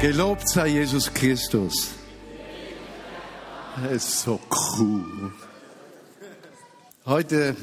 [0.00, 1.88] Gelobt sei Jesus Christus.
[3.90, 4.40] Es ist so
[4.78, 5.32] cool.
[7.04, 7.56] Heute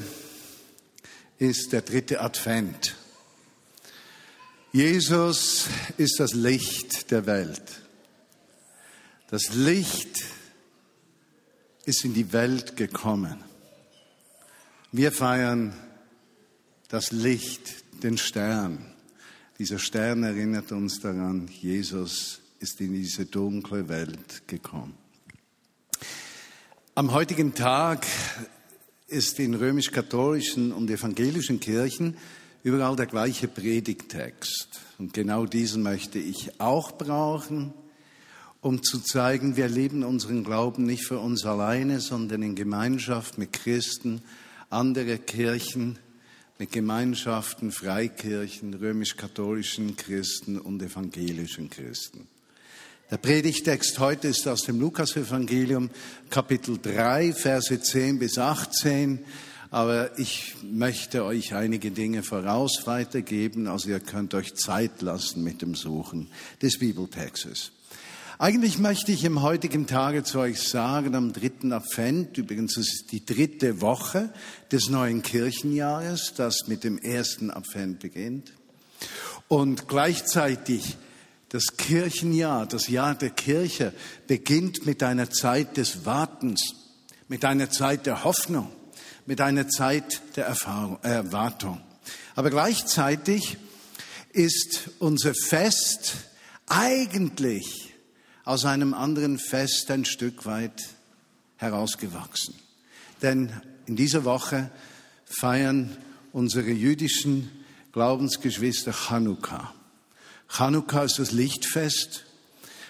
[1.38, 2.94] ist der dritte Advent.
[4.70, 7.80] Jesus ist das Licht der Welt.
[9.30, 10.22] Das Licht
[11.86, 13.42] ist in die Welt gekommen.
[14.92, 15.74] Wir feiern
[16.88, 18.95] das Licht, den Stern.
[19.58, 24.92] Dieser Stern erinnert uns daran, Jesus ist in diese dunkle Welt gekommen.
[26.94, 28.06] Am heutigen Tag
[29.08, 32.18] ist in römisch-katholischen und evangelischen Kirchen
[32.64, 34.80] überall der gleiche Predigtext.
[34.98, 37.72] Und genau diesen möchte ich auch brauchen,
[38.60, 43.54] um zu zeigen, wir leben unseren Glauben nicht für uns alleine, sondern in Gemeinschaft mit
[43.54, 44.20] Christen,
[44.68, 45.98] andere Kirchen,
[46.58, 52.26] mit Gemeinschaften, Freikirchen, römisch-katholischen Christen und evangelischen Christen.
[53.10, 55.90] Der Predigtext heute ist aus dem Lukasevangelium,
[56.30, 59.24] Kapitel 3, Verse 10 bis 18.
[59.70, 65.60] Aber ich möchte euch einige Dinge voraus weitergeben, also ihr könnt euch Zeit lassen mit
[65.60, 66.30] dem Suchen
[66.62, 67.72] des Bibeltextes.
[68.38, 73.06] Eigentlich möchte ich im heutigen Tage zu euch sagen, am dritten Advent, übrigens ist es
[73.06, 74.28] die dritte Woche
[74.70, 78.52] des neuen Kirchenjahres, das mit dem ersten Advent beginnt.
[79.48, 80.98] Und gleichzeitig
[81.48, 83.94] das Kirchenjahr, das Jahr der Kirche,
[84.26, 86.74] beginnt mit einer Zeit des Wartens,
[87.28, 88.70] mit einer Zeit der Hoffnung,
[89.24, 91.80] mit einer Zeit der Erfahrung, Erwartung.
[92.34, 93.56] Aber gleichzeitig
[94.34, 96.16] ist unser Fest
[96.66, 97.85] eigentlich
[98.46, 100.80] aus einem anderen Fest ein Stück weit
[101.56, 102.54] herausgewachsen.
[103.20, 103.52] Denn
[103.86, 104.70] in dieser Woche
[105.24, 105.94] feiern
[106.32, 107.50] unsere jüdischen
[107.92, 109.74] Glaubensgeschwister Chanukka.
[110.48, 112.24] Chanukka ist das Lichtfest.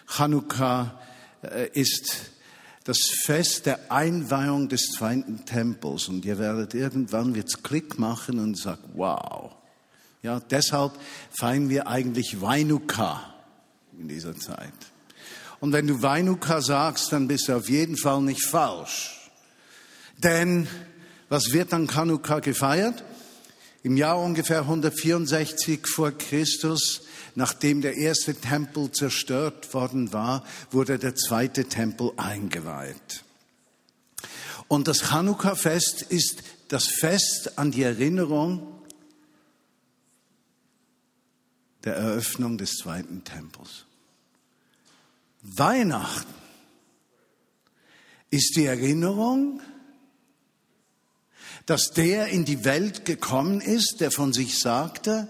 [0.07, 1.01] Chanukka
[1.43, 2.33] äh, ist
[2.85, 6.09] das Fest der Einweihung des zweiten Tempels.
[6.09, 9.55] Und ihr werdet irgendwann wird's Klick machen und sagt, wow.
[10.23, 10.93] Ja, deshalb
[11.31, 13.23] feiern wir eigentlich Weinuka
[13.99, 14.75] in dieser Zeit.
[15.61, 19.31] Und wenn du Weinuka sagst, dann bist du auf jeden Fall nicht falsch.
[20.19, 20.69] Denn
[21.29, 23.05] was wird an Chanukka gefeiert?
[23.83, 27.03] Im Jahr ungefähr 164 vor Christus,
[27.35, 33.25] nachdem der erste Tempel zerstört worden war, wurde der zweite Tempel eingeweiht.
[34.69, 38.67] Und das Chanukka-Fest ist das Fest an die Erinnerung
[41.85, 43.86] der Eröffnung des zweiten Tempels.
[45.49, 46.35] Weihnachten
[48.31, 49.61] ist die Erinnerung,
[51.67, 55.29] dass der in die Welt gekommen ist, der von sich sagte,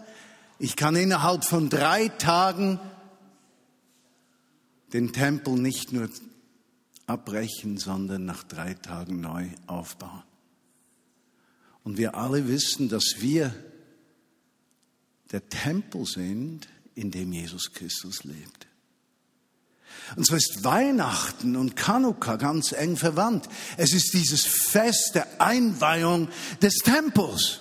[0.58, 2.80] ich kann innerhalb von drei Tagen
[4.92, 6.08] den Tempel nicht nur
[7.06, 10.22] abbrechen, sondern nach drei Tagen neu aufbauen.
[11.84, 13.54] Und wir alle wissen, dass wir
[15.30, 18.66] der Tempel sind, in dem Jesus Christus lebt.
[20.14, 23.48] Und so ist Weihnachten und Chanukka ganz eng verwandt.
[23.76, 26.28] Es ist dieses Fest der Einweihung
[26.62, 27.60] des Tempels.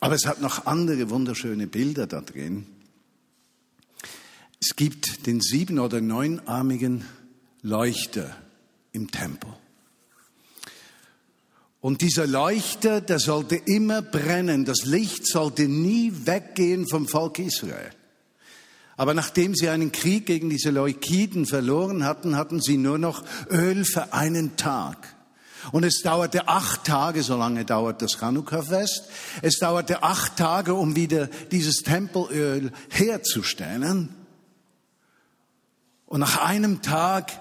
[0.00, 2.66] Aber es hat noch andere wunderschöne Bilder da drin.
[4.60, 7.04] Es gibt den sieben- oder neunarmigen
[7.62, 8.36] Leuchter
[8.92, 9.52] im Tempel.
[11.80, 14.64] Und dieser Leuchter, der sollte immer brennen.
[14.64, 17.90] Das Licht sollte nie weggehen vom Volk Israel.
[18.96, 23.84] Aber nachdem sie einen Krieg gegen diese Leukiden verloren hatten, hatten sie nur noch Öl
[23.84, 25.14] für einen Tag.
[25.72, 29.08] Und es dauerte acht Tage, so lange dauert das Chanukka-Fest.
[29.42, 34.14] Es dauerte acht Tage, um wieder dieses Tempelöl herzustellen.
[36.06, 37.32] Und nach einem Tag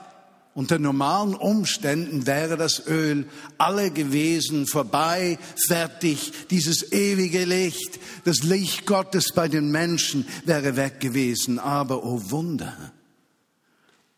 [0.55, 3.25] unter normalen Umständen wäre das Öl
[3.57, 10.99] alle gewesen, vorbei, fertig, dieses ewige Licht, das Licht Gottes bei den Menschen wäre weg
[10.99, 11.57] gewesen.
[11.57, 12.93] Aber, oh Wunder,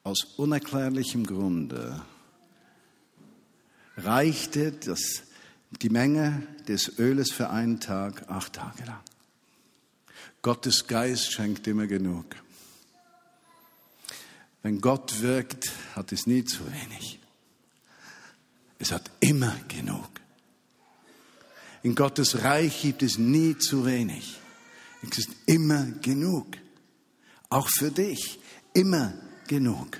[0.03, 2.01] aus unerklärlichem Grunde
[3.97, 5.23] reichte das,
[5.81, 8.99] die Menge des Öles für einen Tag acht Tage lang.
[10.41, 12.25] Gottes Geist schenkt immer genug.
[14.65, 17.19] Wenn Gott wirkt, hat es nie zu wenig.
[18.79, 20.09] Es hat immer genug.
[21.83, 24.39] In Gottes Reich gibt es nie zu wenig.
[25.03, 26.57] Es ist immer genug.
[27.49, 28.39] Auch für dich.
[28.73, 29.13] Immer
[29.47, 29.99] genug.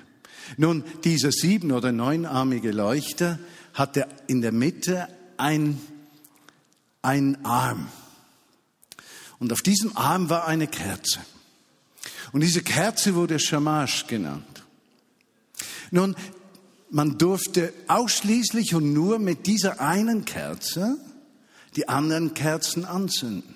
[0.57, 3.37] Nun, dieser sieben- oder neunarmige Leuchter
[3.75, 5.07] hatte in der Mitte
[5.37, 5.79] ein,
[7.03, 7.87] ein Arm.
[9.37, 11.19] Und auf diesem Arm war eine Kerze.
[12.31, 14.54] Und diese Kerze wurde Shamash genannt.
[15.95, 16.13] Nun,
[16.89, 20.97] man durfte ausschließlich und nur mit dieser einen Kerze
[21.77, 23.55] die anderen Kerzen anzünden.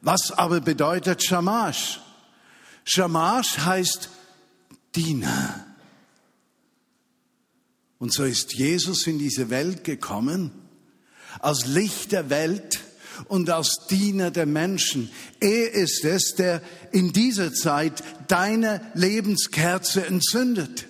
[0.00, 2.00] Was aber bedeutet Shamash?
[2.84, 4.10] Shamash heißt
[4.94, 5.66] Diener.
[7.98, 10.52] Und so ist Jesus in diese Welt gekommen,
[11.40, 12.78] als Licht der Welt
[13.26, 15.10] und als Diener der Menschen.
[15.40, 16.62] Er ist es, der
[16.92, 20.87] in dieser Zeit deine Lebenskerze entzündet.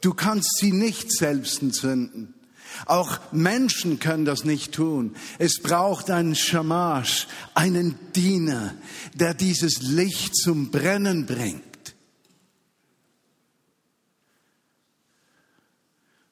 [0.00, 2.34] Du kannst sie nicht selbst entzünden.
[2.86, 5.16] Auch Menschen können das nicht tun.
[5.38, 8.74] Es braucht einen Schamasch, einen Diener,
[9.14, 11.64] der dieses Licht zum Brennen bringt.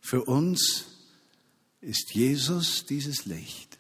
[0.01, 0.85] Für uns
[1.81, 3.77] ist Jesus dieses Licht.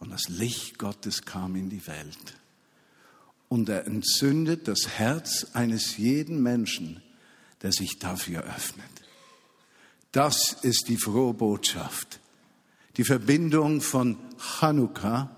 [0.00, 2.36] Und das Licht Gottes kam in die Welt.
[3.48, 7.02] Und er entzündet das Herz eines jeden Menschen,
[7.62, 8.86] der sich dafür öffnet.
[10.12, 12.20] Das ist die frohe Botschaft.
[12.96, 15.30] Die Verbindung von Chanukka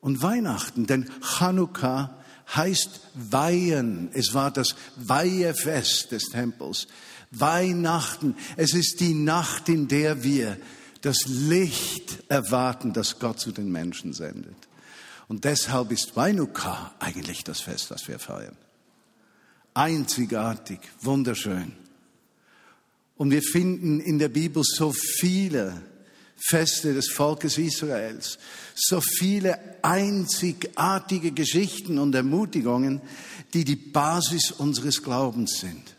[0.00, 0.86] und Weihnachten.
[0.86, 2.18] Denn Chanukka
[2.54, 4.10] heißt Weihen.
[4.12, 6.88] Es war das Weihefest des Tempels.
[7.30, 8.36] Weihnachten.
[8.56, 10.58] Es ist die Nacht, in der wir
[11.00, 14.56] das Licht erwarten, das Gott zu den Menschen sendet.
[15.28, 18.56] Und deshalb ist Weinuka eigentlich das Fest, das wir feiern.
[19.74, 21.72] Einzigartig, wunderschön.
[23.16, 25.82] Und wir finden in der Bibel so viele
[26.36, 28.38] Feste des Volkes Israels,
[28.74, 33.02] so viele einzigartige Geschichten und Ermutigungen,
[33.52, 35.96] die die Basis unseres Glaubens sind.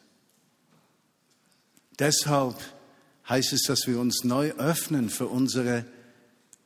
[1.99, 2.55] Deshalb
[3.29, 5.85] heißt es, dass wir uns neu öffnen für unsere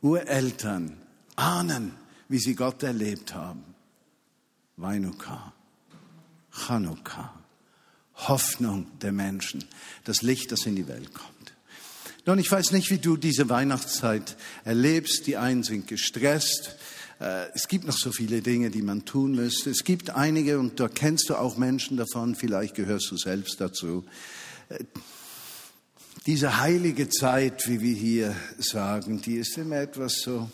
[0.01, 0.95] Ureltern,
[1.35, 1.91] ahnen,
[2.29, 3.75] wie sie Gott erlebt haben.
[4.77, 5.51] Weinuka,
[6.55, 7.33] Chanukka,
[8.15, 9.65] Hoffnung der Menschen,
[10.03, 11.53] das Licht, das in die Welt kommt.
[12.25, 15.27] Nun, ich weiß nicht, wie du diese Weihnachtszeit erlebst.
[15.27, 16.75] Die einen sind gestresst.
[17.19, 19.69] Äh, es gibt noch so viele Dinge, die man tun müsste.
[19.69, 24.05] Es gibt einige, und da kennst du auch Menschen davon, vielleicht gehörst du selbst dazu,
[24.69, 24.83] äh,
[26.25, 30.49] diese heilige Zeit, wie wir hier sagen, die ist immer etwas so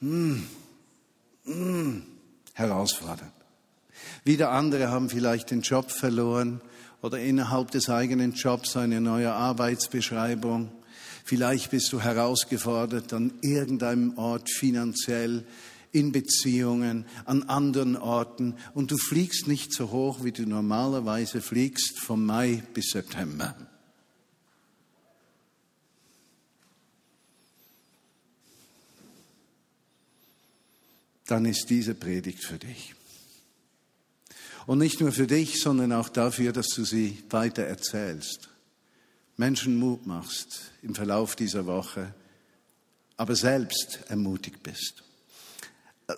[0.00, 0.44] hm,
[1.44, 2.02] hm,
[2.54, 3.39] herausfordernd.
[4.24, 6.60] Wieder andere haben vielleicht den Job verloren
[7.02, 10.70] oder innerhalb des eigenen Jobs eine neue Arbeitsbeschreibung.
[11.24, 15.44] Vielleicht bist du herausgefordert an irgendeinem Ort finanziell,
[15.92, 21.98] in Beziehungen, an anderen Orten und du fliegst nicht so hoch, wie du normalerweise fliegst,
[21.98, 23.56] vom Mai bis September.
[31.30, 32.94] dann ist diese Predigt für dich.
[34.70, 38.50] Und nicht nur für dich, sondern auch dafür, dass du sie weiter erzählst.
[39.36, 42.14] Menschen Mut machst im Verlauf dieser Woche,
[43.16, 45.02] aber selbst ermutigt bist.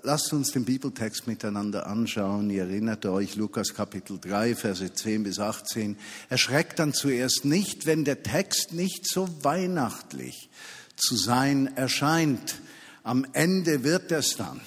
[0.03, 2.51] Lasst uns den Bibeltext miteinander anschauen.
[2.51, 5.97] Ihr erinnert euch, Lukas Kapitel 3, Verse 10 bis 18.
[6.29, 10.51] Erschreckt dann zuerst nicht, wenn der Text nicht so weihnachtlich
[10.97, 12.61] zu sein erscheint.
[13.03, 14.61] Am Ende wird es dann.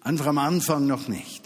[0.00, 1.45] Einfach am Anfang noch nicht.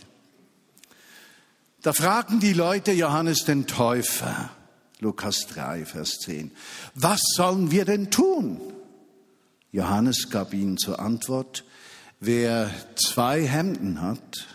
[1.83, 4.51] Da fragten die Leute Johannes den Täufer,
[4.99, 6.51] Lukas 3, Vers 10,
[6.95, 8.61] was sollen wir denn tun?
[9.73, 11.65] Johannes gab ihnen zur Antwort,
[12.19, 14.47] wer zwei Hemden hat,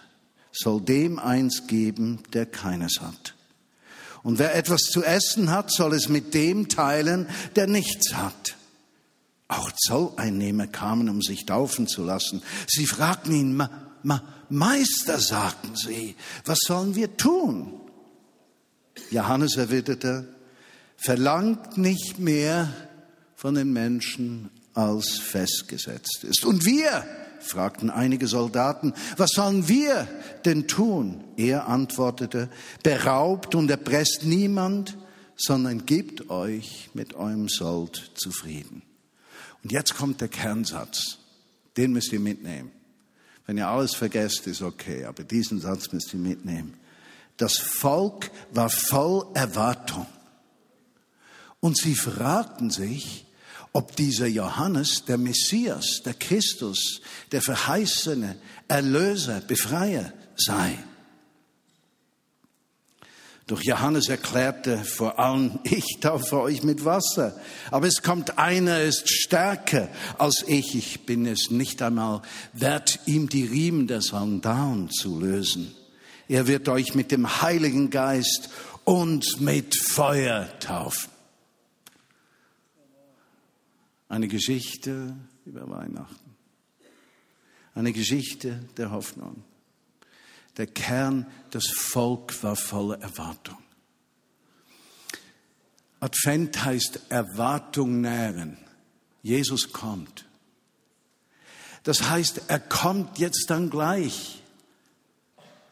[0.52, 3.34] soll dem eins geben, der keines hat.
[4.22, 8.56] Und wer etwas zu essen hat, soll es mit dem teilen, der nichts hat.
[9.48, 12.44] Auch Zolleinnehmer kamen, um sich taufen zu lassen.
[12.68, 13.68] Sie fragten ihn,
[14.50, 17.82] Meister, sagten sie, was sollen wir tun?
[19.12, 20.28] Johannes erwiderte,
[20.98, 22.72] verlangt nicht mehr
[23.36, 26.46] von den Menschen, als festgesetzt ist.
[26.46, 27.06] Und wir,
[27.40, 30.08] fragten einige Soldaten, was sollen wir
[30.44, 31.24] denn tun?
[31.38, 32.50] Er antwortete,
[32.84, 34.98] beraubt und erpresst niemand,
[35.38, 38.82] sondern gebt euch mit eurem Sold zufrieden.
[39.64, 41.18] Und jetzt kommt der Kernsatz,
[41.78, 42.72] den müsst ihr mitnehmen.
[43.46, 46.74] Wenn ihr alles vergesst, ist okay, aber diesen Satz müsst ihr mitnehmen.
[47.38, 50.08] Das Volk war voll Erwartung.
[51.60, 53.26] Und sie fragten sich,
[53.74, 58.38] ob dieser Johannes der Messias, der Christus, der verheißene
[58.68, 60.78] Erlöser, Befreier sei.
[63.48, 69.10] Doch Johannes erklärte vor allem, ich taufe euch mit Wasser, aber es kommt einer, ist
[69.10, 72.22] stärker als ich, ich bin es nicht einmal
[72.54, 75.76] wert, ihm die Riemen der Sandalen zu lösen.
[76.28, 78.50] Er wird euch mit dem Heiligen Geist
[78.84, 81.12] und mit Feuer taufen.
[84.10, 86.36] Eine Geschichte über Weihnachten.
[87.76, 89.44] Eine Geschichte der Hoffnung.
[90.58, 93.58] Der Kern, das Volk war voller Erwartung.
[96.00, 98.58] Advent heißt Erwartung nähren.
[99.24, 100.26] Jesus kommt.
[101.84, 104.42] Das heißt, er kommt jetzt dann gleich.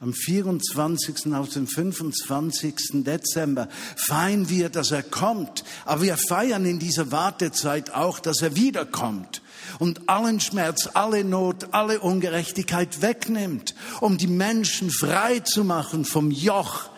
[0.04, 1.34] Am 24.
[1.34, 3.06] auf den 25.
[3.06, 5.64] Dezember feiern wir, dass er kommt.
[5.86, 9.42] Aber wir feiern in dieser Wartezeit auch, dass er wiederkommt
[9.80, 16.32] und allen Schmerz, alle Not, alle Ungerechtigkeit wegnimmt, um die Menschen frei zu machen vom
[16.32, 16.90] Joch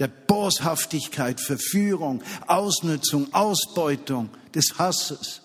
[0.00, 5.42] der Boshaftigkeit, Verführung, Ausnutzung, Ausbeutung, des Hasses.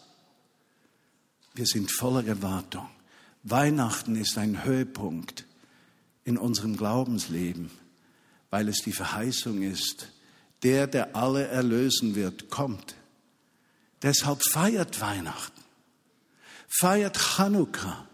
[1.53, 2.88] Wir sind voller Erwartung.
[3.43, 5.46] Weihnachten ist ein Höhepunkt
[6.25, 7.70] in unserem Glaubensleben,
[8.50, 10.10] weil es die Verheißung ist,
[10.63, 12.96] der, der alle erlösen wird, kommt.
[14.01, 15.63] Deshalb feiert Weihnachten
[16.74, 18.08] feiert Chanukka.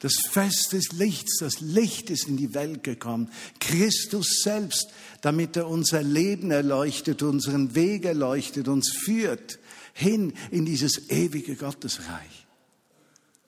[0.00, 3.32] Das Fest des Lichts, das Licht ist in die Welt gekommen.
[3.58, 4.88] Christus selbst,
[5.22, 9.58] damit er unser Leben erleuchtet, unseren Weg erleuchtet, uns führt
[9.92, 12.46] hin in dieses ewige Gottesreich.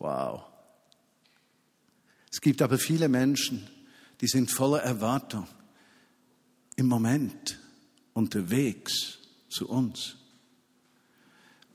[0.00, 0.42] Wow.
[2.30, 3.68] Es gibt aber viele Menschen,
[4.20, 5.46] die sind voller Erwartung
[6.76, 7.58] im Moment
[8.12, 9.18] unterwegs
[9.48, 10.16] zu uns.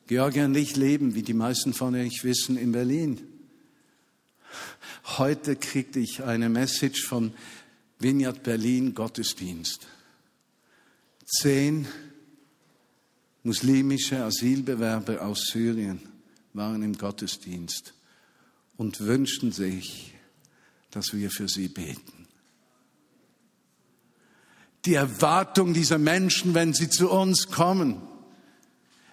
[0.08, 3.22] Georgia und ich leben, wie die meisten von euch wissen, in Berlin.
[5.18, 7.34] Heute kriegte ich eine Message von
[8.00, 9.88] Vineyard Berlin Gottesdienst.
[11.26, 11.88] Zehn
[13.44, 16.02] muslimische Asylbewerber aus Syrien
[16.54, 17.94] waren im Gottesdienst
[18.78, 20.15] und wünschten sich,
[20.96, 22.26] dass wir für sie beten.
[24.86, 28.02] Die Erwartung dieser Menschen, wenn sie zu uns kommen,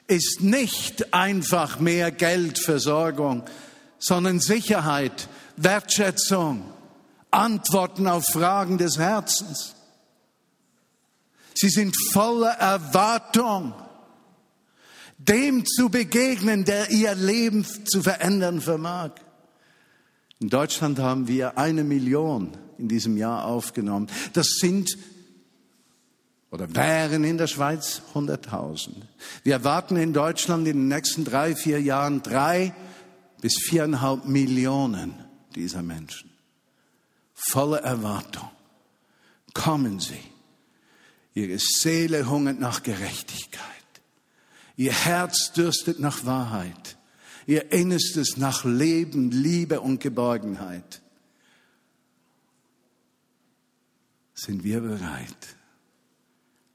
[0.07, 3.43] ist nicht einfach mehr Geldversorgung,
[3.99, 6.73] sondern Sicherheit, Wertschätzung,
[7.33, 9.75] Antworten auf Fragen des Herzens.
[11.55, 13.75] Sie sind voller Erwartung,
[15.19, 19.22] dem zu begegnen, der ihr Leben zu verändern vermag.
[20.43, 24.09] In Deutschland haben wir eine Million in diesem Jahr aufgenommen.
[24.33, 24.99] Das sind
[26.51, 28.91] oder wären in der Schweiz 100.000.
[29.45, 32.75] Wir erwarten in Deutschland in den nächsten drei, vier Jahren drei
[33.41, 35.15] bis viereinhalb Millionen
[35.55, 36.31] dieser Menschen.
[37.33, 38.51] Voller Erwartung.
[39.55, 40.19] Kommen Sie.
[41.35, 43.63] Ihre Seele hungert nach Gerechtigkeit.
[44.77, 46.97] Ihr Herz dürstet nach Wahrheit.
[47.47, 51.03] Ihr Innerstes nach Leben, Liebe und Geborgenheit.
[54.35, 55.57] Sind wir bereit?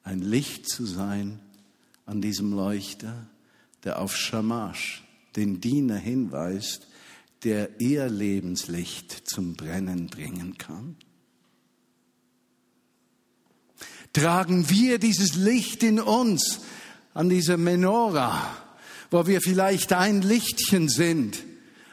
[0.07, 1.39] ein Licht zu sein
[2.05, 3.27] an diesem Leuchter,
[3.83, 5.03] der auf Shamash,
[5.35, 6.87] den Diener, hinweist,
[7.43, 10.95] der ihr Lebenslicht zum Brennen bringen kann?
[14.13, 16.61] Tragen wir dieses Licht in uns
[17.13, 18.55] an dieser Menora,
[19.11, 21.43] wo wir vielleicht ein Lichtchen sind,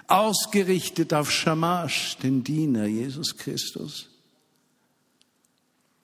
[0.07, 4.09] ausgerichtet auf Shamash, den Diener Jesus Christus?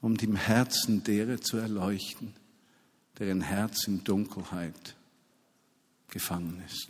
[0.01, 2.35] um dem Herzen derer zu erleuchten,
[3.19, 4.97] deren Herz in Dunkelheit
[6.09, 6.89] gefangen ist.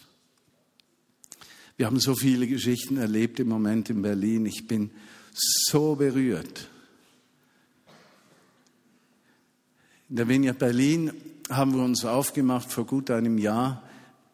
[1.77, 4.47] Wir haben so viele Geschichten erlebt im Moment in Berlin.
[4.47, 4.91] Ich bin
[5.33, 6.69] so berührt.
[10.09, 11.13] In der Vineyard Berlin
[11.49, 13.83] haben wir uns aufgemacht vor gut einem Jahr,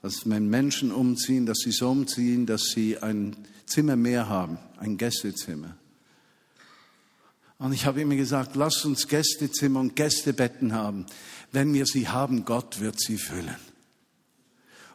[0.06, 3.34] dass wenn Menschen umziehen, dass sie so umziehen, dass sie ein
[3.66, 5.76] Zimmer mehr haben, ein Gästezimmer.
[7.58, 11.06] Und ich habe immer gesagt, lass uns Gästezimmer und Gästebetten haben.
[11.50, 13.56] Wenn wir sie haben, Gott wird sie füllen.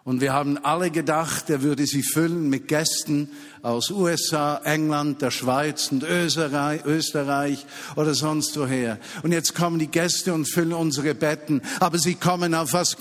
[0.03, 3.29] Und wir haben alle gedacht, er würde sie füllen mit Gästen
[3.61, 7.65] aus USA, England, der Schweiz und Österreich
[7.95, 8.97] oder sonst woher.
[9.21, 11.61] Und jetzt kommen die Gäste und füllen unsere Betten.
[11.79, 12.95] Aber sie kommen aus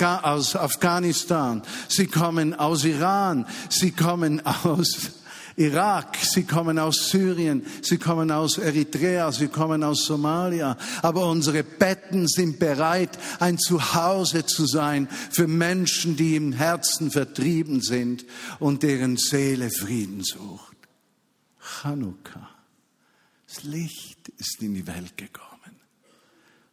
[0.57, 5.13] Afghanistan, sie kommen aus Iran, sie kommen aus
[5.57, 10.77] Irak, sie kommen aus Syrien, sie kommen aus Eritrea, sie kommen aus Somalia.
[11.03, 17.81] Aber unsere Betten sind bereit, ein Zuhause zu sein für Menschen, die im Herzen vertrieben
[17.81, 18.25] sind
[18.59, 20.77] und deren Seele Frieden sucht.
[21.59, 22.49] Chanukka.
[23.47, 25.51] Das Licht ist in die Welt gekommen.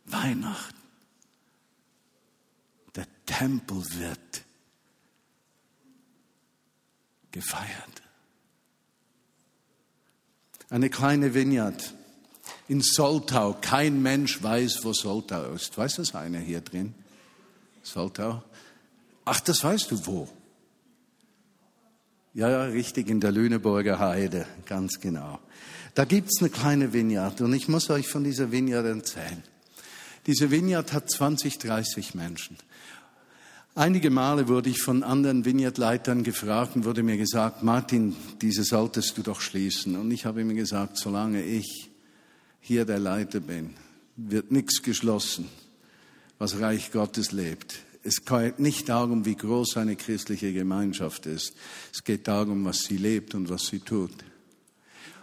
[0.06, 0.78] Weihnachten.
[2.96, 4.44] Der Tempel wird
[7.32, 8.07] gefeiert.
[10.70, 11.94] Eine kleine Vineyard
[12.68, 13.58] in Soltau.
[13.62, 15.78] Kein Mensch weiß, wo Soltau ist.
[15.78, 16.94] Weiß das einer hier drin?
[17.84, 18.44] Soltau?
[19.24, 20.28] Ach, das weißt du wo?
[22.34, 25.40] Ja, ja, richtig, in der Lüneburger Heide, ganz genau.
[25.96, 29.42] Da gibt's eine kleine Vineyard und ich muss euch von dieser Vineyard erzählen.
[30.28, 32.58] Diese Vineyard hat 20, 30 Menschen.
[33.78, 39.16] Einige Male wurde ich von anderen Vineyard-Leitern gefragt und wurde mir gesagt, Martin, diese solltest
[39.20, 39.96] du doch schließen.
[39.98, 41.92] Und ich habe ihm gesagt, solange ich
[42.60, 43.76] hier der Leiter bin,
[44.16, 45.48] wird nichts geschlossen,
[46.40, 47.76] was Reich Gottes lebt.
[48.02, 51.54] Es geht nicht darum, wie groß eine christliche Gemeinschaft ist.
[51.94, 54.26] Es geht darum, was sie lebt und was sie tut.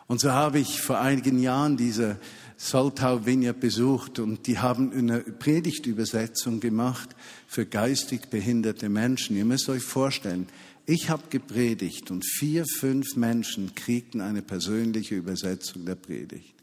[0.06, 2.20] Und so habe ich vor einigen Jahren diese
[2.64, 7.10] Soltau Vineyard besucht und die haben eine Predigtübersetzung gemacht
[7.46, 9.36] für geistig behinderte Menschen.
[9.36, 10.48] Ihr müsst euch vorstellen,
[10.86, 16.54] ich habe gepredigt und vier, fünf Menschen kriegten eine persönliche Übersetzung der Predigt.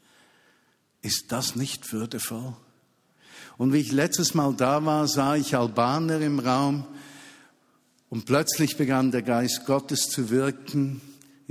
[1.04, 2.56] Ist das nicht würdevoll?
[3.60, 6.88] Und wie ich letztes Mal da war, sah ich Albaner im Raum
[8.10, 11.00] und plötzlich begann der Geist Gottes zu wirken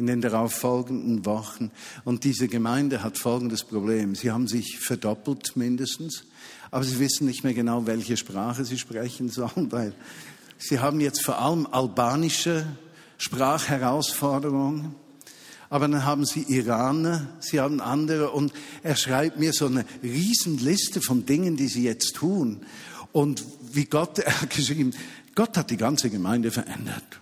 [0.00, 1.70] in den darauffolgenden Wochen.
[2.04, 4.14] Und diese Gemeinde hat folgendes Problem.
[4.14, 6.24] Sie haben sich verdoppelt mindestens,
[6.70, 9.92] aber sie wissen nicht mehr genau, welche Sprache sie sprechen sollen, weil
[10.58, 12.66] sie haben jetzt vor allem albanische
[13.18, 14.94] Sprachherausforderungen.
[15.68, 18.52] Aber dann haben sie Iraner, sie haben andere und
[18.82, 22.62] er schreibt mir so eine Riesenliste von Dingen, die sie jetzt tun.
[23.12, 24.92] Und wie Gott, er hat geschrieben,
[25.34, 27.20] Gott hat die ganze Gemeinde verändert.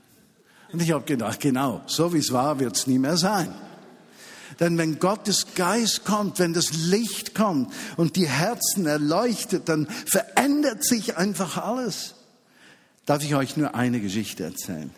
[0.73, 3.53] Und ich habe gedacht, genau, so wie es war, wird es nie mehr sein.
[4.61, 10.85] Denn wenn Gottes Geist kommt, wenn das Licht kommt und die Herzen erleuchtet, dann verändert
[10.85, 12.15] sich einfach alles.
[13.07, 14.91] Darf ich euch nur eine Geschichte erzählen?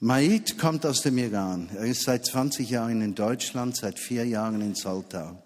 [0.00, 1.68] Maid kommt aus dem Iran.
[1.74, 5.42] Er ist seit 20 Jahren in Deutschland, seit vier Jahren in Saltau.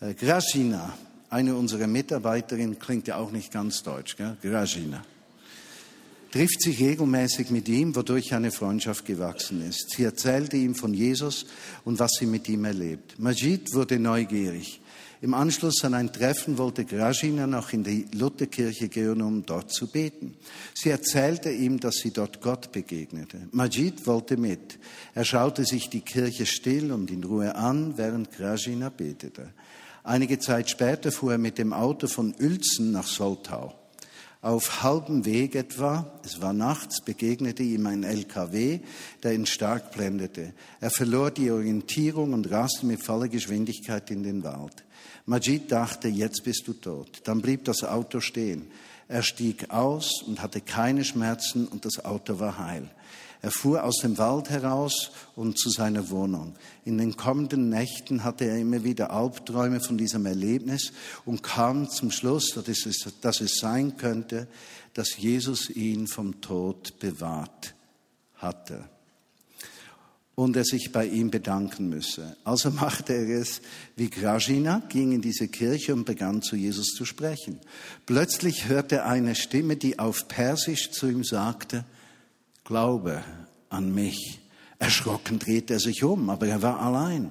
[0.00, 0.92] Äh, Grashina,
[1.30, 4.36] eine unserer Mitarbeiterinnen, klingt ja auch nicht ganz deutsch, gell?
[4.42, 5.02] Grashina
[6.30, 9.90] trifft sich regelmäßig mit ihm, wodurch eine Freundschaft gewachsen ist.
[9.90, 11.46] Sie erzählte ihm von Jesus
[11.84, 13.18] und was sie mit ihm erlebt.
[13.18, 14.80] Majid wurde neugierig.
[15.20, 19.88] Im Anschluss an ein Treffen wollte Grajina noch in die Lutherkirche gehen, um dort zu
[19.88, 20.36] beten.
[20.74, 23.48] Sie erzählte ihm, dass sie dort Gott begegnete.
[23.50, 24.78] Majid wollte mit.
[25.14, 29.52] Er schaute sich die Kirche still und in Ruhe an, während Grajina betete.
[30.04, 33.77] Einige Zeit später fuhr er mit dem Auto von Uelzen nach Soltau.
[34.48, 38.80] Auf halbem Weg etwa, es war nachts, begegnete ihm ein LKW,
[39.22, 40.54] der ihn stark blendete.
[40.80, 44.86] Er verlor die Orientierung und raste mit voller Geschwindigkeit in den Wald.
[45.26, 47.20] Majid dachte, jetzt bist du tot.
[47.24, 48.70] Dann blieb das Auto stehen.
[49.06, 52.88] Er stieg aus und hatte keine Schmerzen und das Auto war heil.
[53.40, 56.56] Er fuhr aus dem Wald heraus und zu seiner Wohnung.
[56.84, 60.92] In den kommenden Nächten hatte er immer wieder Albträume von diesem Erlebnis
[61.24, 64.48] und kam zum Schluss, dass es, dass es sein könnte,
[64.94, 67.74] dass Jesus ihn vom Tod bewahrt
[68.34, 68.88] hatte
[70.38, 72.36] und er sich bei ihm bedanken müsse.
[72.44, 73.60] Also machte er es
[73.96, 77.58] wie Grajina, ging in diese Kirche und begann zu Jesus zu sprechen.
[78.06, 81.84] Plötzlich hörte er eine Stimme, die auf Persisch zu ihm sagte,
[82.68, 83.24] Glaube
[83.70, 84.40] an mich.
[84.78, 87.30] Erschrocken drehte er sich um, aber er war allein.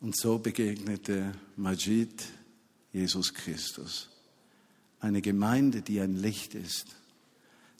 [0.00, 2.24] Und so begegnete Majid
[2.90, 4.08] Jesus Christus.
[4.98, 6.86] Eine Gemeinde, die ein Licht ist,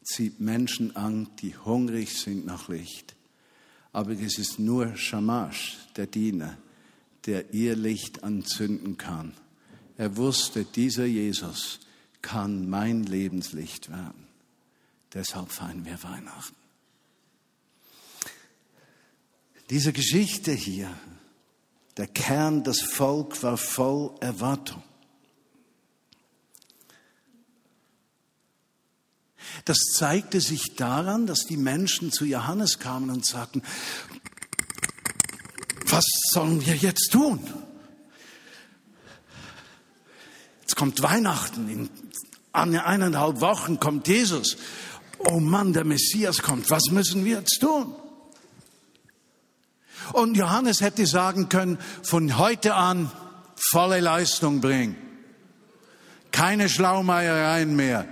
[0.04, 3.16] zieht Menschen an, die hungrig sind nach Licht.
[3.90, 6.58] Aber es ist nur Shamash, der Diener,
[7.24, 9.32] der ihr Licht anzünden kann.
[9.96, 11.80] Er wusste, dieser Jesus
[12.22, 14.26] kann mein Lebenslicht werden.
[15.14, 16.56] Deshalb feiern wir Weihnachten.
[19.70, 20.90] Diese Geschichte hier,
[21.96, 24.82] der Kern, das Volk war voll Erwartung.
[29.64, 33.62] Das zeigte sich daran, dass die Menschen zu Johannes kamen und sagten,
[35.86, 37.40] was sollen wir jetzt tun?
[40.68, 41.88] Jetzt kommt Weihnachten, in
[42.52, 44.58] eineinhalb Wochen kommt Jesus.
[45.30, 47.94] oh Mann, der Messias kommt, was müssen wir jetzt tun?
[50.12, 53.10] Und Johannes hätte sagen können, von heute an
[53.56, 54.94] volle Leistung bringen.
[56.32, 58.06] Keine Schlaumeiereien mehr.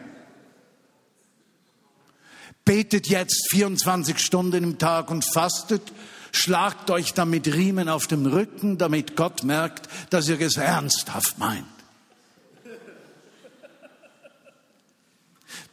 [2.64, 5.83] Betet jetzt 24 Stunden im Tag und fastet.
[6.33, 11.76] Schlagt euch damit Riemen auf dem Rücken, damit Gott merkt, dass ihr es ernsthaft meint.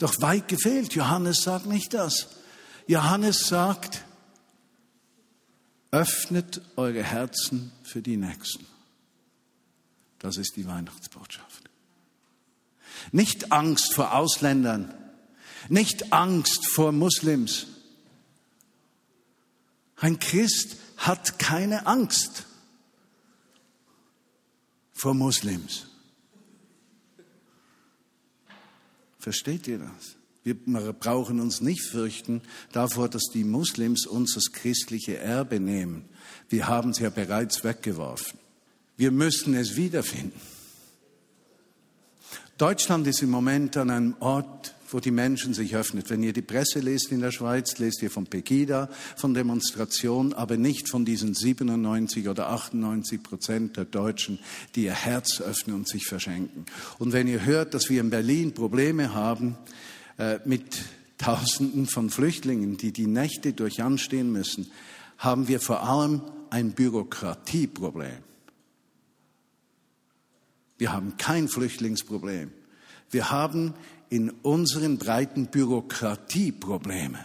[0.03, 0.95] Doch weit gefehlt.
[0.95, 2.27] Johannes sagt nicht das.
[2.87, 4.03] Johannes sagt,
[5.91, 8.67] öffnet eure Herzen für die Nächsten.
[10.19, 11.69] Das ist die Weihnachtsbotschaft.
[13.13, 14.93] Nicht Angst vor Ausländern,
[15.69, 17.67] nicht Angst vor Muslims.
[19.95, 22.45] Ein Christ hat keine Angst
[24.91, 25.92] vor Muslims.
[29.23, 30.17] Versteht ihr das?
[30.43, 30.53] Wir
[30.91, 32.41] brauchen uns nicht fürchten
[32.73, 36.09] davor, dass die Muslims uns das christliche Erbe nehmen.
[36.49, 38.37] Wir haben es ja bereits weggeworfen.
[38.97, 40.41] Wir müssen es wiederfinden.
[42.57, 46.03] Deutschland ist im Moment an einem Ort, wo die Menschen sich öffnen.
[46.07, 50.57] Wenn ihr die Presse lest in der Schweiz, lest ihr von Pegida, von Demonstrationen, aber
[50.57, 54.39] nicht von diesen 97 oder 98 Prozent der Deutschen,
[54.75, 56.65] die ihr Herz öffnen und sich verschenken.
[56.99, 59.57] Und wenn ihr hört, dass wir in Berlin Probleme haben
[60.17, 60.83] äh, mit
[61.17, 64.71] Tausenden von Flüchtlingen, die die Nächte durch anstehen müssen,
[65.17, 68.17] haben wir vor allem ein Bürokratieproblem.
[70.77, 72.51] Wir haben kein Flüchtlingsproblem.
[73.09, 73.73] Wir haben
[74.13, 77.17] in unseren breiten Bürokratieprobleme.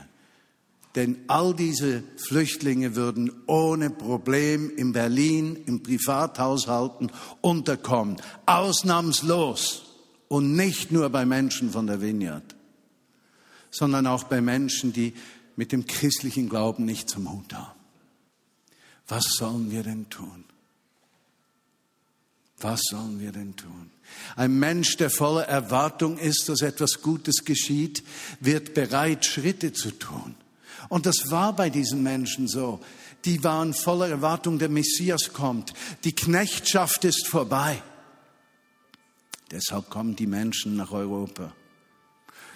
[0.94, 8.16] Denn all diese Flüchtlinge würden ohne Problem in Berlin in Privathaushalten unterkommen.
[8.46, 9.84] Ausnahmslos.
[10.28, 12.56] Und nicht nur bei Menschen von der Vineyard,
[13.70, 15.12] sondern auch bei Menschen, die
[15.56, 17.78] mit dem christlichen Glauben nichts am Hut haben.
[19.08, 20.44] Was sollen wir denn tun?
[22.60, 23.90] Was sollen wir denn tun?
[24.36, 28.02] Ein Mensch, der voller Erwartung ist, dass etwas Gutes geschieht,
[28.40, 30.34] wird bereit, Schritte zu tun.
[30.88, 32.80] Und das war bei diesen Menschen so.
[33.24, 35.72] Die waren voller Erwartung, der Messias kommt.
[36.04, 37.82] Die Knechtschaft ist vorbei.
[39.50, 41.52] Deshalb kommen die Menschen nach Europa.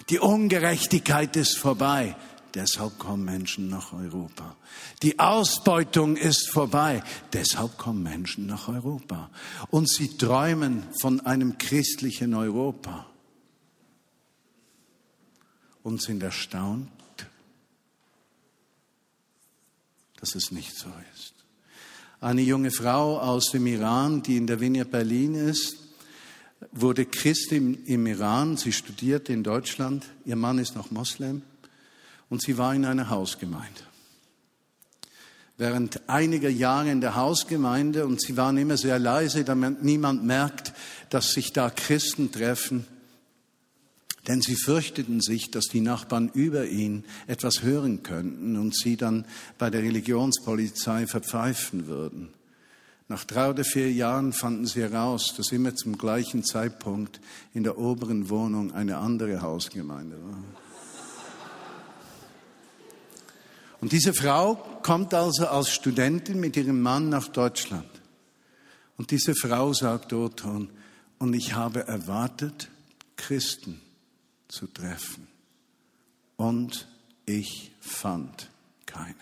[0.09, 2.15] Die Ungerechtigkeit ist vorbei.
[2.53, 4.55] Deshalb kommen Menschen nach Europa.
[5.01, 7.03] Die Ausbeutung ist vorbei.
[7.31, 9.31] Deshalb kommen Menschen nach Europa.
[9.71, 13.07] Und sie träumen von einem christlichen Europa.
[15.81, 16.89] Und sind erstaunt,
[20.17, 21.33] dass es nicht so ist.
[22.21, 25.77] Eine junge Frau aus dem Iran, die in der Vineyard Berlin ist,
[26.71, 28.57] wurde Christin im Iran.
[28.57, 30.05] Sie studierte in Deutschland.
[30.23, 31.41] Ihr Mann ist noch Moslem
[32.33, 33.81] und sie war in einer Hausgemeinde.
[35.55, 40.73] Während einiger Jahre in der Hausgemeinde und sie waren immer sehr leise, damit niemand merkt,
[41.11, 42.87] dass sich da Christen treffen,
[44.27, 49.25] denn sie fürchteten sich, dass die Nachbarn über ihn etwas hören könnten und sie dann
[49.59, 52.29] bei der Religionspolizei verpfeifen würden.
[53.09, 57.19] Nach drei oder vier Jahren fanden sie heraus, dass immer zum gleichen Zeitpunkt
[57.53, 60.62] in der oberen Wohnung eine andere Hausgemeinde war.
[63.83, 67.89] Und diese Frau kommt also als Studentin mit ihrem Mann nach Deutschland.
[68.95, 70.69] Und diese Frau sagt Othon,
[71.19, 72.69] und ich habe erwartet,
[73.17, 73.81] Christen
[74.47, 75.27] zu treffen.
[76.37, 76.87] Und
[77.25, 78.49] ich fand
[78.85, 79.15] keine.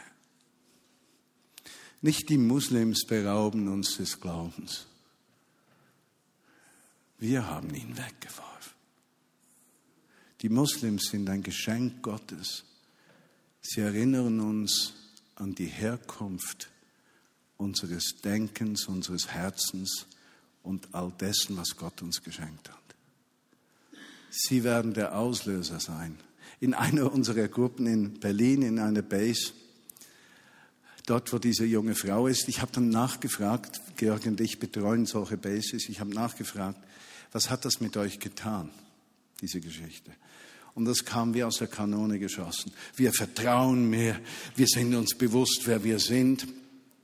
[2.02, 4.86] Nicht die Muslims berauben uns des Glaubens.
[7.18, 8.74] Wir haben ihn weggeworfen.
[10.44, 12.66] Die Muslims sind ein Geschenk Gottes
[13.62, 14.94] Sie erinnern uns
[15.36, 16.70] an die Herkunft
[17.58, 20.08] unseres Denkens, unseres Herzens
[20.64, 22.78] und all dessen, was Gott uns geschenkt hat.
[24.30, 26.18] Sie werden der Auslöser sein.
[26.60, 29.54] In einer unserer Gruppen in Berlin, in einer Base,
[31.06, 35.38] dort, wo diese junge Frau ist, ich habe dann nachgefragt, Georg und ich betreuen solche
[35.38, 36.80] Bases, ich habe nachgefragt,
[37.32, 38.70] was hat das mit euch getan,
[39.42, 40.12] diese Geschichte?
[40.74, 42.72] Und das kam wie aus der Kanone geschossen.
[42.96, 44.20] Wir vertrauen mehr.
[44.56, 46.48] Wir sind uns bewusst, wer wir sind.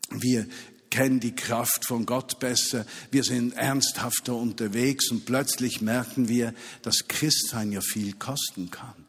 [0.09, 0.47] Wir
[0.89, 2.85] kennen die Kraft von Gott besser.
[3.11, 9.05] Wir sind ernsthafter unterwegs und plötzlich merken wir, dass Christsein ja viel kosten kann.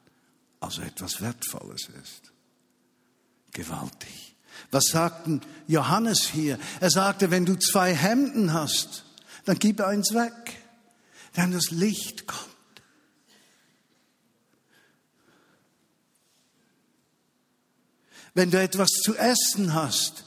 [0.61, 2.33] Also etwas Wertvolles ist.
[3.53, 4.35] Gewaltig.
[4.73, 6.59] Was sagten Johannes hier?
[6.81, 9.05] Er sagte, wenn du zwei Hemden hast,
[9.45, 10.57] dann gib eins weg.
[11.37, 12.58] Denn das Licht kommt.
[18.39, 20.23] Wenn du etwas zu essen hast,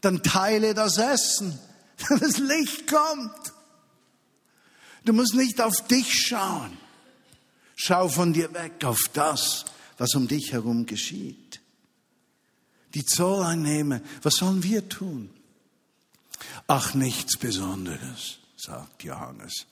[0.00, 1.58] dann teile das Essen,
[2.08, 3.52] das Licht kommt.
[5.04, 6.74] Du musst nicht auf dich schauen.
[7.76, 9.66] Schau von dir weg auf das,
[9.98, 11.60] was um dich herum geschieht.
[12.94, 15.28] Die Zolleinnehmer, was sollen wir tun?
[16.66, 19.66] Ach, nichts Besonderes, sagt Johannes.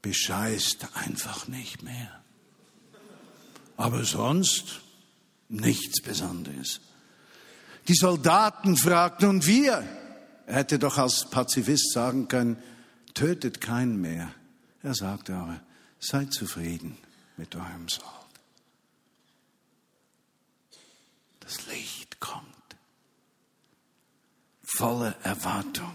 [0.00, 2.22] Bescheißt einfach nicht mehr.
[3.76, 4.80] Aber sonst
[5.50, 6.80] nichts Besonderes.
[7.88, 9.84] Die Soldaten fragten, und wir?
[10.46, 12.56] Er hätte doch als Pazifist sagen können,
[13.14, 14.34] tötet keinen mehr.
[14.82, 15.60] Er sagte aber,
[15.98, 16.98] seid zufrieden
[17.36, 18.04] mit eurem Sold.
[21.40, 22.44] Das Licht kommt.
[24.62, 25.94] Volle Erwartung.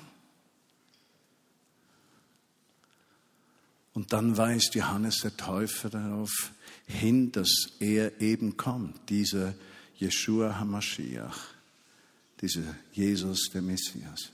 [3.94, 6.52] Und dann weist Johannes der Täufer darauf
[6.86, 7.50] hin, dass
[7.80, 9.56] er eben kommt, dieser
[9.96, 11.59] Jeshua HaMashiach,
[12.42, 14.32] dieser Jesus der Messias.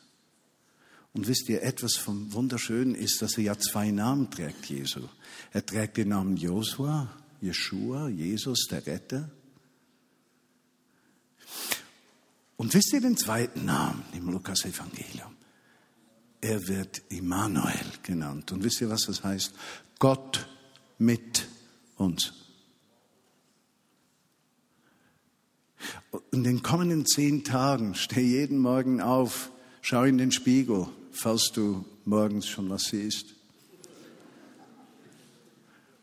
[1.14, 5.02] Und wisst ihr, etwas vom Wunderschönen ist, dass er ja zwei Namen trägt, Jesu.
[5.54, 7.10] Er trägt den Namen Josua,
[7.42, 9.32] Jeshua, Jesus, der Retter.
[12.58, 15.36] Und wisst ihr den zweiten Namen im Lukas-Evangelium?
[16.42, 18.52] Er wird Immanuel genannt.
[18.52, 19.54] Und wisst ihr, was das heißt?
[20.00, 20.48] Gott
[20.98, 21.48] mit
[21.96, 22.34] uns.
[26.32, 31.86] In den kommenden zehn Tagen steh jeden Morgen auf, schau in den Spiegel falls du
[32.04, 33.34] morgens schon was siehst.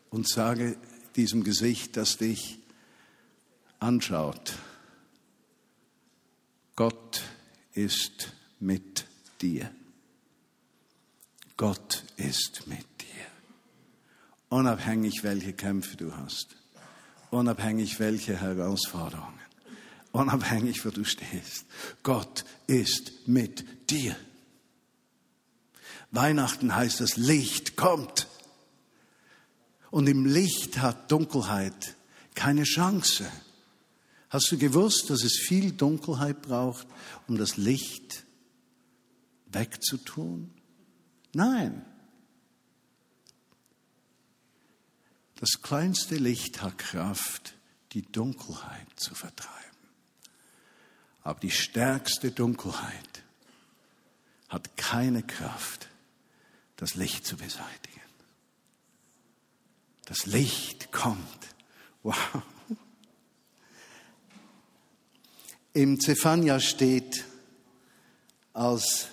[0.09, 0.77] Und sage
[1.15, 2.59] diesem Gesicht, das dich
[3.79, 4.53] anschaut,
[6.75, 7.21] Gott
[7.73, 9.05] ist mit
[9.41, 9.71] dir.
[11.55, 13.27] Gott ist mit dir.
[14.49, 16.55] Unabhängig, welche Kämpfe du hast.
[17.29, 19.42] Unabhängig, welche Herausforderungen.
[20.13, 21.65] Unabhängig, wo du stehst.
[22.03, 24.15] Gott ist mit dir.
[26.11, 28.27] Weihnachten heißt das Licht kommt.
[29.89, 31.95] Und im Licht hat Dunkelheit
[32.35, 33.29] keine Chance.
[34.29, 36.85] Hast du gewusst, dass es viel Dunkelheit braucht,
[37.27, 38.23] um das Licht
[39.47, 40.53] wegzutun?
[41.33, 41.83] Nein.
[45.39, 47.55] Das kleinste Licht hat Kraft,
[47.93, 49.72] die Dunkelheit zu vertreiben.
[51.23, 53.23] Aber die stärkste Dunkelheit
[54.49, 55.87] hat keine Kraft,
[56.75, 58.01] das Licht zu beseitigen.
[60.05, 61.19] Das Licht kommt.
[62.03, 62.17] Wow.
[65.71, 67.23] Im Zephania steht
[68.51, 69.07] als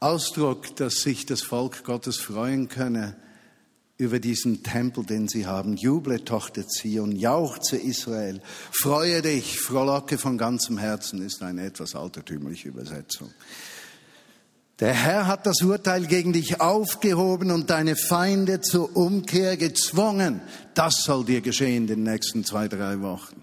[0.00, 3.16] Ausdruck, dass sich das Volk Gottes freuen könne
[4.02, 5.76] über diesen Tempel, den sie haben.
[5.76, 12.68] Juble, Tochter Zion, jauchze Israel, freue dich, frohlocke von ganzem Herzen, ist eine etwas altertümliche
[12.68, 13.30] Übersetzung.
[14.80, 20.40] Der Herr hat das Urteil gegen dich aufgehoben und deine Feinde zur Umkehr gezwungen.
[20.74, 23.40] Das soll dir geschehen in den nächsten zwei, drei Wochen.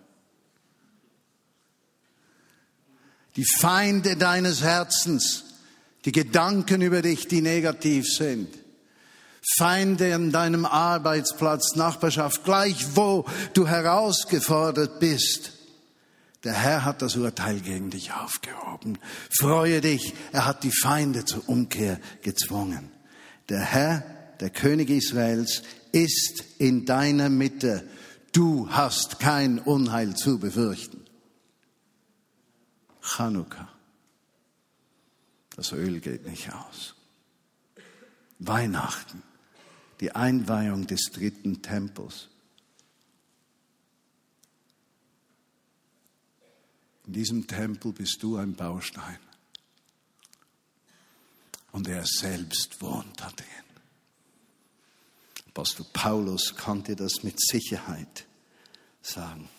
[3.38, 5.46] Die Feinde deines Herzens,
[6.04, 8.50] die Gedanken über dich, die negativ sind.
[9.42, 15.54] Feinde an deinem Arbeitsplatz, Nachbarschaft, gleich wo du herausgefordert bist.
[16.44, 18.98] Der Herr hat das Urteil gegen dich aufgehoben.
[19.30, 22.92] Freue dich, er hat die Feinde zur Umkehr gezwungen.
[23.50, 24.04] Der Herr,
[24.40, 27.88] der König Israels, ist in deiner Mitte.
[28.32, 31.04] Du hast kein Unheil zu befürchten.
[33.02, 33.68] Chanukka.
[35.56, 36.96] Das Öl geht nicht aus.
[38.38, 39.24] Weihnachten.
[40.00, 42.30] Die Einweihung des dritten Tempels.
[47.06, 49.20] In diesem Tempel bist du ein Baustein.
[51.72, 53.46] Und er selbst wohnt da drin.
[55.48, 58.26] Apostel Paulus konnte das mit Sicherheit
[59.02, 59.50] sagen.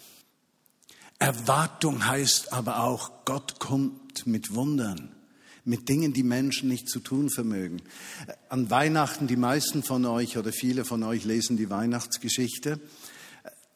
[1.19, 5.15] Erwartung heißt aber auch, Gott kommt mit Wundern,
[5.65, 7.83] mit Dingen, die Menschen nicht zu tun vermögen.
[8.49, 12.81] An Weihnachten, die meisten von euch oder viele von euch lesen die Weihnachtsgeschichte.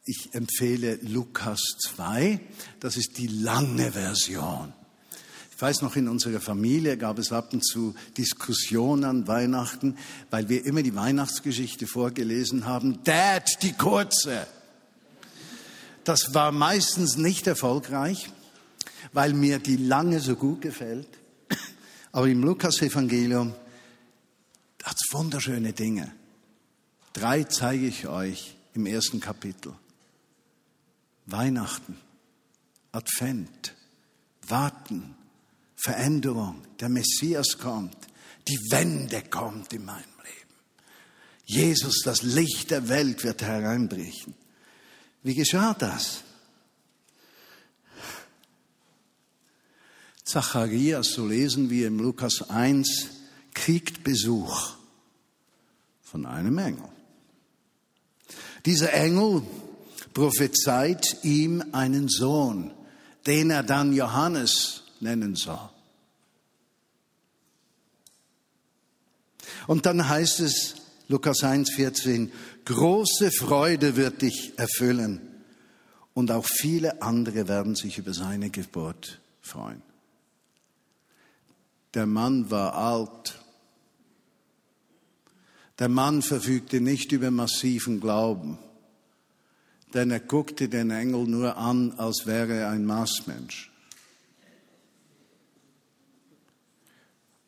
[0.05, 2.40] Ich empfehle Lukas 2.
[2.81, 4.73] Das ist die lange Version.
[5.55, 9.97] Ich weiß noch, in unserer Familie gab es ab und zu Diskussionen an Weihnachten,
[10.31, 13.05] weil wir immer die Weihnachtsgeschichte vorgelesen haben.
[13.05, 14.47] Dad, die kurze.
[16.03, 18.31] Das war meistens nicht erfolgreich,
[19.12, 21.09] weil mir die lange so gut gefällt.
[22.14, 23.53] Aber im Lukas-Evangelium
[24.85, 26.14] hat es wunderschöne Dinge.
[27.12, 29.74] Drei zeige ich euch im ersten Kapitel.
[31.27, 31.96] Weihnachten
[32.92, 33.74] Advent,
[34.46, 35.16] warten,
[35.74, 37.96] Veränderung, der Messias kommt,
[38.46, 40.55] die Wende kommt in meinem Leben.
[41.46, 44.35] Jesus, das Licht der Welt, wird hereinbrechen.
[45.24, 46.22] Wie geschah das?
[50.24, 53.08] Zacharias, so lesen wir im Lukas 1,
[53.52, 54.72] kriegt Besuch
[56.02, 56.88] von einem Engel.
[58.64, 59.42] Dieser Engel
[60.14, 62.72] prophezeit ihm einen Sohn,
[63.26, 65.70] den er dann Johannes nennen soll.
[69.66, 70.76] Und dann heißt es,
[71.08, 72.32] Lukas 1, 14,
[72.64, 75.20] große Freude wird dich erfüllen
[76.14, 79.82] und auch viele andere werden sich über seine Geburt freuen.
[81.94, 83.38] Der Mann war alt.
[85.78, 88.59] Der Mann verfügte nicht über massiven Glauben,
[89.92, 93.72] denn er guckte den Engel nur an, als wäre er ein Maßmensch.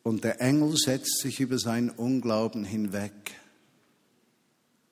[0.03, 3.33] Und der Engel setzt sich über seinen Unglauben hinweg,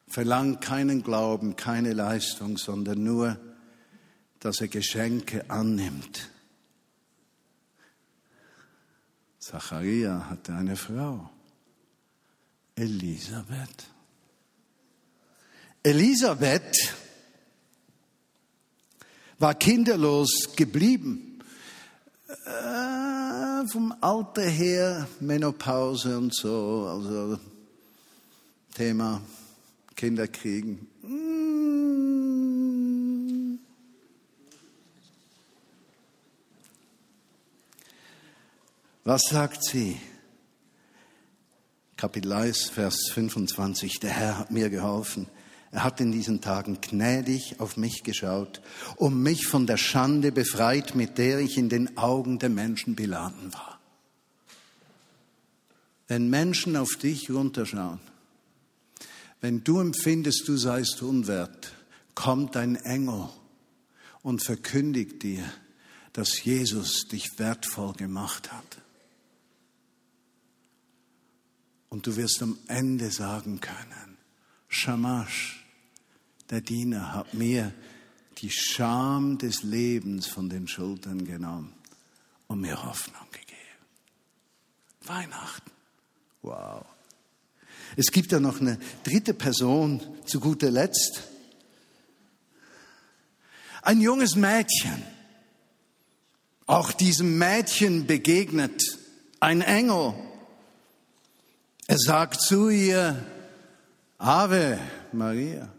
[0.08, 3.38] verlangt keinen Glauben, keine Leistung, sondern nur,
[4.40, 6.30] dass er Geschenke annimmt.
[9.46, 11.30] Zacharia hatte eine Frau,
[12.76, 13.86] Elisabeth.
[15.84, 16.96] Elisabeth
[19.38, 21.44] war kinderlos geblieben.
[22.28, 27.38] Äh, vom Alter her, Menopause und so, also
[28.74, 29.22] Thema
[29.96, 30.88] Kinder kriegen.
[31.04, 32.15] Mm.
[39.08, 40.02] Was sagt sie?
[41.96, 44.00] Kapitel 1, Vers 25.
[44.00, 45.28] Der Herr hat mir geholfen.
[45.70, 48.64] Er hat in diesen Tagen gnädig auf mich geschaut
[48.96, 53.54] und mich von der Schande befreit, mit der ich in den Augen der Menschen beladen
[53.54, 53.80] war.
[56.08, 58.00] Wenn Menschen auf dich runterschauen,
[59.40, 61.74] wenn du empfindest, du seist unwert,
[62.16, 63.30] kommt ein Engel
[64.24, 65.44] und verkündigt dir,
[66.14, 68.82] dass Jesus dich wertvoll gemacht hat.
[71.90, 74.18] Und du wirst am Ende sagen können,
[74.68, 75.66] Shamash,
[76.50, 77.74] der Diener hat mir
[78.40, 81.74] die Scham des Lebens von den Schultern genommen
[82.48, 83.46] und mir Hoffnung gegeben.
[85.06, 85.72] Weihnachten.
[86.42, 86.86] Wow.
[87.96, 91.24] Es gibt ja noch eine dritte Person zu guter Letzt.
[93.82, 95.04] Ein junges Mädchen.
[96.66, 98.82] Auch diesem Mädchen begegnet
[99.40, 100.14] ein Engel.
[101.88, 103.16] Er sagt zu ihr,
[104.18, 104.80] Ave
[105.12, 105.70] Maria.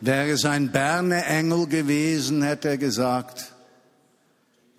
[0.00, 3.52] Wäre es ein Berneengel gewesen, hätte er gesagt,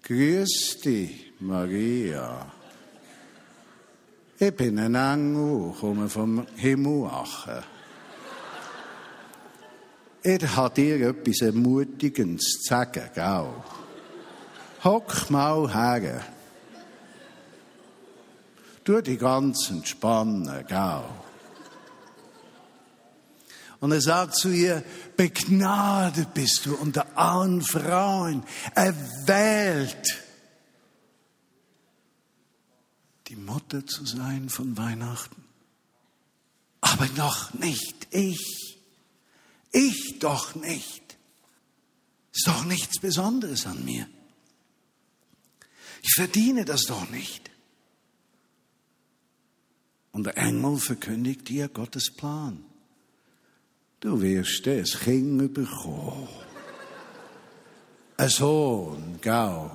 [0.03, 2.45] Grüß dich, Maria.
[4.38, 7.63] Ich bin ein Engel, komme vom Himmel achen.
[10.23, 13.47] Er hat dir etwas Ermutigendes zu sagen, gell?
[14.84, 16.33] Hock mal her.
[18.84, 21.04] Tu die ganzen entspannen, gell?
[23.80, 24.84] Und er sagt zu ihr,
[25.17, 28.43] begnadet bist du unter allen Frauen,
[28.76, 30.24] erwählt,
[33.28, 35.43] die Mutter zu sein von Weihnachten.
[36.80, 38.78] Aber noch nicht ich.
[39.72, 41.17] Ich doch nicht.
[42.32, 44.08] Ist doch nichts Besonderes an mir.
[46.02, 47.53] Ich verdiene das doch nicht.
[50.13, 52.63] Und der Engel verkündigt dir Gottes Plan.
[53.99, 56.28] Du wirst das Kind bekommen.
[58.17, 59.71] Ein Sohn, gell?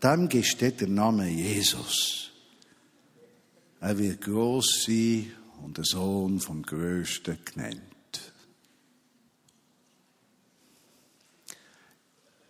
[0.00, 2.30] Dann gesteht der Name Jesus.
[3.80, 7.80] Er wird groß sein und der Sohn vom Größten genannt.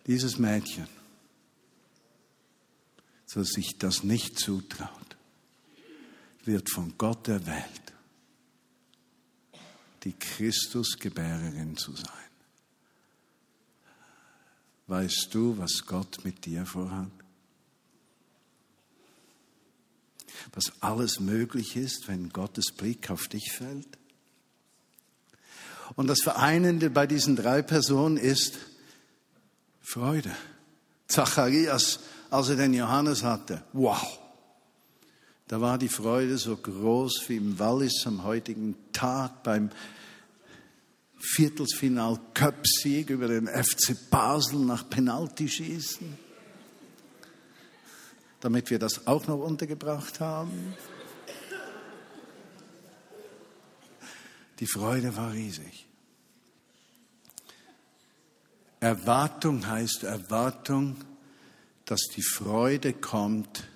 [0.07, 0.87] Dieses Mädchen,
[3.33, 5.04] das sich das nicht zutraut,
[6.47, 7.85] wird von Gott erwählt
[10.05, 12.09] die Christusgebärerin zu sein.
[14.87, 17.09] Weißt du, was Gott mit dir vorhat?
[20.53, 23.97] Was alles möglich ist, wenn Gottes Blick auf dich fällt?
[25.95, 28.57] Und das Vereinende bei diesen drei Personen ist
[29.81, 30.35] Freude.
[31.07, 34.19] Zacharias, als er den Johannes hatte, wow,
[35.47, 39.69] da war die Freude so groß wie im Wallis am heutigen Tag beim
[41.17, 46.17] Viertelfinal Cup-Sieg über den FC Basel nach Penalty schießen,
[48.39, 50.73] damit wir das auch noch untergebracht haben.
[54.59, 55.87] Die Freude war riesig.
[58.79, 60.95] Erwartung heißt Erwartung,
[61.85, 63.67] dass die Freude kommt,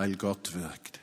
[0.00, 0.98] weil Gott wirkt.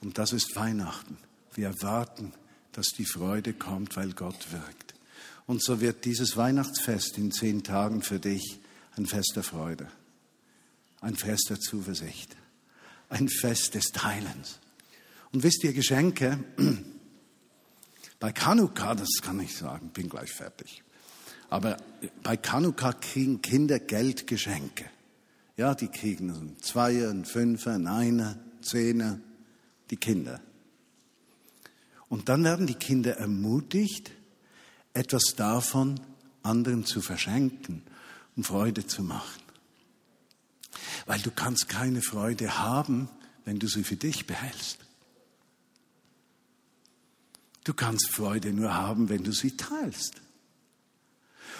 [0.00, 1.18] Und das ist Weihnachten.
[1.52, 2.32] Wir erwarten,
[2.72, 4.94] dass die Freude kommt, weil Gott wirkt.
[5.46, 8.58] Und so wird dieses Weihnachtsfest in zehn Tagen für dich
[8.96, 9.86] ein Fest der Freude,
[11.02, 12.34] ein Fest der Zuversicht,
[13.10, 14.60] ein Fest des Teilens.
[15.32, 16.42] Und wisst ihr, Geschenke,
[18.18, 20.82] bei Kanuka, das kann ich sagen, bin gleich fertig.
[21.50, 21.76] Aber
[22.22, 24.86] bei Kanuka kriegen Kinder Geldgeschenke.
[25.58, 29.18] Ja, die kriegen einen Zweier, einen Fünfer, einen Einer, Zehner,
[29.90, 30.40] die Kinder.
[32.08, 34.12] Und dann werden die Kinder ermutigt,
[34.94, 35.98] etwas davon
[36.44, 37.82] anderen zu verschenken
[38.36, 39.42] und Freude zu machen.
[41.06, 43.08] Weil du kannst keine Freude haben,
[43.44, 44.78] wenn du sie für dich behältst.
[47.64, 50.22] Du kannst Freude nur haben, wenn du sie teilst.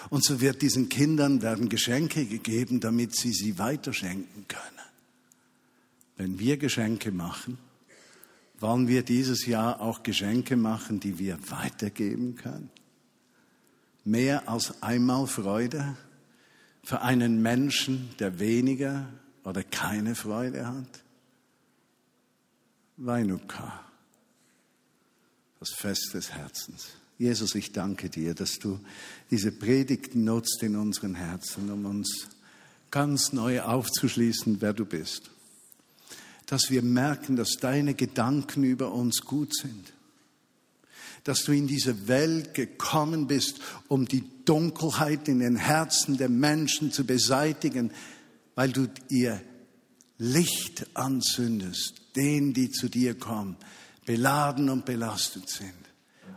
[0.09, 4.63] Und so wird diesen Kindern werden Geschenke gegeben, damit sie sie weiterschenken können.
[6.17, 7.57] Wenn wir Geschenke machen,
[8.59, 12.69] wollen wir dieses Jahr auch Geschenke machen, die wir weitergeben können.
[14.03, 15.97] Mehr als einmal Freude
[16.83, 19.07] für einen Menschen, der weniger
[19.43, 21.03] oder keine Freude hat.
[22.97, 23.89] Weinuka
[25.59, 26.89] das Fest des Herzens.
[27.19, 28.79] Jesus, ich danke dir, dass du
[29.29, 32.29] diese Predigt nutzt in unseren Herzen, um uns
[32.91, 35.29] ganz neu aufzuschließen, wer du bist.
[36.45, 39.91] Dass wir merken, dass deine Gedanken über uns gut sind.
[41.25, 43.59] Dass du in diese Welt gekommen bist,
[43.89, 47.91] um die Dunkelheit in den Herzen der Menschen zu beseitigen,
[48.55, 49.41] weil du ihr
[50.17, 53.57] Licht anzündest, denen, die zu dir kommen,
[54.05, 55.88] beladen und belastet sind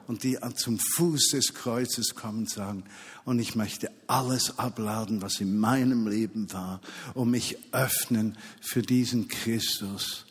[0.06, 2.84] und die zum Fuß des Kreuzes kommen und sagen,
[3.24, 6.80] und ich möchte alles abladen, was in meinem Leben war,
[7.14, 10.26] und mich öffnen für diesen Christus,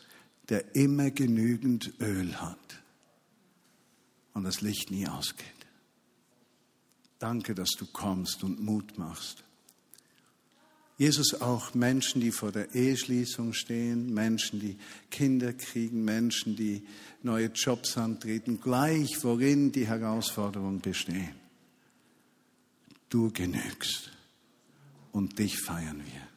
[0.48, 2.58] der immer genügend Öl hat
[4.34, 5.46] und das Licht nie ausgeht.
[7.18, 9.44] Danke, dass du kommst und Mut machst.
[11.02, 14.78] Jesus auch Menschen, die vor der Eheschließung stehen, Menschen, die
[15.10, 16.86] Kinder kriegen, Menschen, die
[17.24, 21.34] neue Jobs antreten, gleich worin die Herausforderungen bestehen.
[23.08, 24.12] Du genügst
[25.10, 26.28] und dich feiern wir.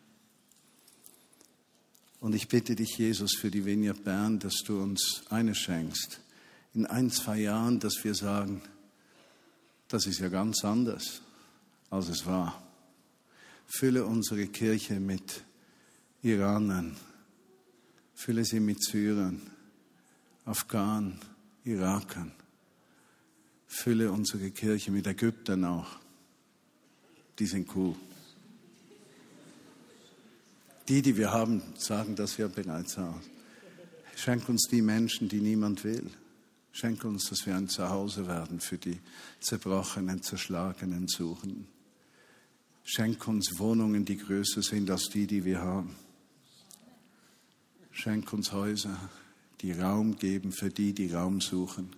[2.20, 6.22] Und ich bitte dich, Jesus, für die Vineyard Bern, dass du uns eine schenkst.
[6.74, 8.64] In ein, zwei Jahren, dass wir sagen,
[9.90, 11.22] das ist ja ganz anders,
[11.92, 12.65] als es war.
[13.68, 15.44] Fülle unsere Kirche mit
[16.22, 16.96] Iranern.
[18.14, 19.42] Fülle sie mit Syrern,
[20.46, 21.20] Afghanen,
[21.64, 22.32] Irakern.
[23.68, 26.00] Fülle unsere Kirche mit Ägyptern auch.
[27.38, 27.96] Die sind cool.
[30.88, 33.24] Die, die wir haben, sagen das ja bereits aus.
[34.16, 36.10] Schenk uns die Menschen, die niemand will.
[36.72, 39.00] Schenk uns, dass wir ein Zuhause werden für die
[39.40, 41.75] zerbrochenen, zerschlagenen, Suchenden.
[42.88, 45.96] Schenk uns Wohnungen, die größer sind als die, die wir haben.
[47.90, 48.96] Schenk uns Häuser,
[49.62, 51.96] die Raum geben für die, die Raum suchen.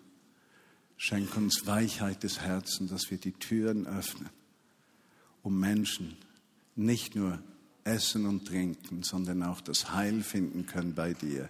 [0.96, 4.30] Schenk uns Weichheit des Herzens, dass wir die Türen öffnen,
[5.44, 6.16] um Menschen
[6.78, 7.44] nicht nur
[7.84, 11.50] essen und trinken, sondern auch das Heil finden können bei dir.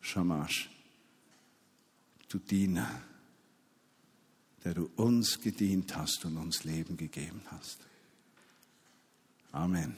[0.00, 0.68] Shamash,
[2.28, 2.90] du Diener,
[4.64, 7.78] der du uns gedient hast und uns Leben gegeben hast.
[9.54, 9.94] Amen.